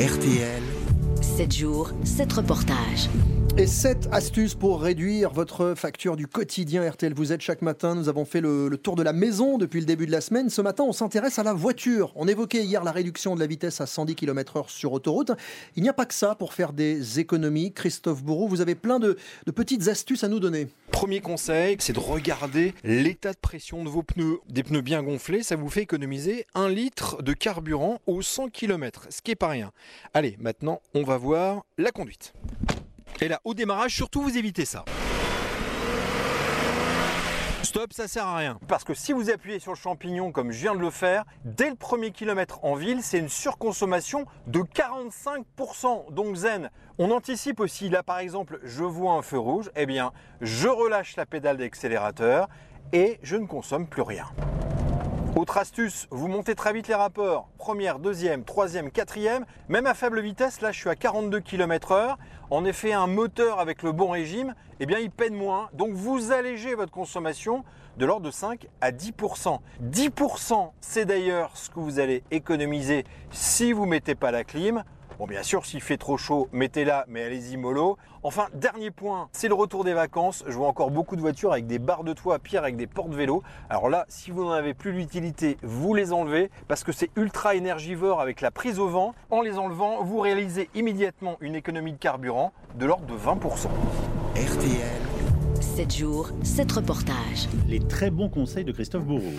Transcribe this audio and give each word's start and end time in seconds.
RTL. 0.00 0.62
7 1.20 1.54
jours, 1.54 1.90
7 2.04 2.32
reportages. 2.32 3.10
Et 3.58 3.66
7 3.66 4.08
astuces 4.12 4.54
pour 4.54 4.80
réduire 4.80 5.30
votre 5.30 5.74
facture 5.76 6.16
du 6.16 6.26
quotidien 6.26 6.88
RTL. 6.88 7.12
Vous 7.12 7.32
êtes 7.32 7.42
chaque 7.42 7.60
matin. 7.60 7.94
Nous 7.94 8.08
avons 8.08 8.24
fait 8.24 8.40
le, 8.40 8.68
le 8.68 8.78
tour 8.78 8.96
de 8.96 9.02
la 9.02 9.12
maison 9.12 9.58
depuis 9.58 9.78
le 9.80 9.84
début 9.84 10.06
de 10.06 10.10
la 10.10 10.22
semaine. 10.22 10.48
Ce 10.48 10.62
matin, 10.62 10.84
on 10.84 10.94
s'intéresse 10.94 11.38
à 11.38 11.42
la 11.42 11.52
voiture. 11.52 12.12
On 12.16 12.26
évoquait 12.28 12.64
hier 12.64 12.82
la 12.82 12.92
réduction 12.92 13.34
de 13.34 13.40
la 13.40 13.46
vitesse 13.46 13.82
à 13.82 13.86
110 13.86 14.14
km/h 14.14 14.70
sur 14.70 14.94
autoroute. 14.94 15.32
Il 15.76 15.82
n'y 15.82 15.90
a 15.90 15.92
pas 15.92 16.06
que 16.06 16.14
ça 16.14 16.34
pour 16.34 16.54
faire 16.54 16.72
des 16.72 17.20
économies. 17.20 17.74
Christophe 17.74 18.22
Bourreau, 18.22 18.48
vous 18.48 18.62
avez 18.62 18.76
plein 18.76 19.00
de, 19.00 19.18
de 19.44 19.50
petites 19.50 19.88
astuces 19.88 20.24
à 20.24 20.28
nous 20.28 20.40
donner. 20.40 20.68
Premier 20.92 21.20
conseil, 21.20 21.76
c'est 21.78 21.92
de 21.92 21.98
regarder 21.98 22.74
l'état 22.84 23.32
de 23.32 23.38
pression 23.38 23.84
de 23.84 23.88
vos 23.88 24.02
pneus. 24.02 24.40
Des 24.48 24.62
pneus 24.62 24.82
bien 24.82 25.02
gonflés, 25.02 25.42
ça 25.42 25.56
vous 25.56 25.70
fait 25.70 25.82
économiser 25.82 26.46
1 26.54 26.68
litre 26.68 27.22
de 27.22 27.32
carburant 27.32 28.00
au 28.06 28.22
100 28.22 28.48
km, 28.48 29.06
ce 29.08 29.22
qui 29.22 29.30
est 29.30 29.36
pas 29.36 29.48
rien. 29.48 29.72
Allez, 30.14 30.36
maintenant, 30.40 30.80
on 30.94 31.02
va 31.02 31.16
voir 31.16 31.64
la 31.78 31.90
conduite. 31.90 32.34
Et 33.20 33.28
là, 33.28 33.40
au 33.44 33.54
démarrage, 33.54 33.94
surtout 33.94 34.22
vous 34.22 34.36
évitez 34.36 34.64
ça. 34.64 34.84
Stop, 37.70 37.92
ça 37.92 38.08
sert 38.08 38.26
à 38.26 38.36
rien. 38.36 38.58
Parce 38.66 38.82
que 38.82 38.94
si 38.94 39.12
vous 39.12 39.30
appuyez 39.30 39.60
sur 39.60 39.70
le 39.70 39.76
champignon 39.76 40.32
comme 40.32 40.50
je 40.50 40.58
viens 40.58 40.74
de 40.74 40.80
le 40.80 40.90
faire, 40.90 41.22
dès 41.44 41.70
le 41.70 41.76
premier 41.76 42.10
kilomètre 42.10 42.64
en 42.64 42.74
ville, 42.74 43.00
c'est 43.00 43.20
une 43.20 43.28
surconsommation 43.28 44.26
de 44.48 44.58
45%. 44.58 46.12
Donc 46.12 46.34
zen, 46.34 46.68
on 46.98 47.12
anticipe 47.12 47.60
aussi, 47.60 47.88
là 47.88 48.02
par 48.02 48.18
exemple, 48.18 48.58
je 48.64 48.82
vois 48.82 49.12
un 49.12 49.22
feu 49.22 49.38
rouge, 49.38 49.70
eh 49.76 49.86
bien, 49.86 50.10
je 50.40 50.66
relâche 50.66 51.14
la 51.14 51.26
pédale 51.26 51.58
d'accélérateur 51.58 52.48
et 52.92 53.20
je 53.22 53.36
ne 53.36 53.46
consomme 53.46 53.86
plus 53.86 54.02
rien. 54.02 54.26
Autre 55.36 55.58
astuce, 55.58 56.08
vous 56.10 56.26
montez 56.26 56.56
très 56.56 56.72
vite 56.72 56.88
les 56.88 56.94
rapports. 56.94 57.48
Première, 57.56 58.00
deuxième, 58.00 58.42
troisième, 58.42 58.90
quatrième. 58.90 59.46
Même 59.68 59.86
à 59.86 59.94
faible 59.94 60.20
vitesse, 60.20 60.60
là 60.60 60.72
je 60.72 60.80
suis 60.80 60.88
à 60.88 60.96
42 60.96 61.38
km 61.38 61.92
heure. 61.92 62.18
En 62.50 62.64
effet, 62.64 62.92
un 62.92 63.06
moteur 63.06 63.60
avec 63.60 63.84
le 63.84 63.92
bon 63.92 64.10
régime, 64.10 64.56
eh 64.80 64.86
bien 64.86 64.98
il 64.98 65.08
peine 65.08 65.34
moins. 65.34 65.70
Donc 65.72 65.92
vous 65.92 66.32
allégez 66.32 66.74
votre 66.74 66.90
consommation 66.90 67.64
de 67.96 68.06
l'ordre 68.06 68.26
de 68.26 68.32
5 68.32 68.66
à 68.80 68.90
10%. 68.90 69.60
10%, 69.84 70.72
c'est 70.80 71.04
d'ailleurs 71.04 71.52
ce 71.54 71.70
que 71.70 71.78
vous 71.78 72.00
allez 72.00 72.24
économiser 72.32 73.04
si 73.30 73.72
vous 73.72 73.86
mettez 73.86 74.16
pas 74.16 74.32
la 74.32 74.42
clim. 74.42 74.82
Bon, 75.20 75.26
bien 75.26 75.42
sûr, 75.42 75.66
s'il 75.66 75.82
fait 75.82 75.98
trop 75.98 76.16
chaud, 76.16 76.48
mettez-la, 76.50 77.04
mais 77.06 77.22
allez-y 77.22 77.58
mollo. 77.58 77.98
Enfin, 78.22 78.46
dernier 78.54 78.90
point, 78.90 79.28
c'est 79.32 79.48
le 79.48 79.54
retour 79.54 79.84
des 79.84 79.92
vacances. 79.92 80.44
Je 80.48 80.54
vois 80.54 80.66
encore 80.66 80.90
beaucoup 80.90 81.14
de 81.14 81.20
voitures 81.20 81.52
avec 81.52 81.66
des 81.66 81.78
barres 81.78 82.04
de 82.04 82.14
toit 82.14 82.36
à 82.36 82.38
pierre, 82.38 82.62
avec 82.62 82.78
des 82.78 82.86
portes-vélos. 82.86 83.42
Alors 83.68 83.90
là, 83.90 84.06
si 84.08 84.30
vous 84.30 84.44
n'en 84.44 84.52
avez 84.52 84.72
plus 84.72 84.92
l'utilité, 84.92 85.58
vous 85.62 85.92
les 85.92 86.14
enlevez 86.14 86.50
parce 86.68 86.84
que 86.84 86.92
c'est 86.92 87.10
ultra 87.16 87.54
énergivore 87.54 88.22
avec 88.22 88.40
la 88.40 88.50
prise 88.50 88.78
au 88.78 88.88
vent. 88.88 89.14
En 89.28 89.42
les 89.42 89.58
enlevant, 89.58 90.02
vous 90.02 90.20
réalisez 90.20 90.70
immédiatement 90.74 91.36
une 91.42 91.54
économie 91.54 91.92
de 91.92 91.98
carburant 91.98 92.54
de 92.76 92.86
l'ordre 92.86 93.04
de 93.04 93.12
20%. 93.12 93.68
RTL. 94.36 95.60
7 95.60 95.96
jours, 95.96 96.30
7 96.42 96.72
reportages. 96.72 97.46
Les 97.68 97.80
très 97.80 98.10
bons 98.10 98.30
conseils 98.30 98.64
de 98.64 98.72
Christophe 98.72 99.04
Bourreau. 99.04 99.32